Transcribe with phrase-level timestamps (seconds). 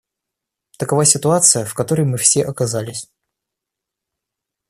[0.79, 3.07] Такова ситуация, в которой мы все оказались.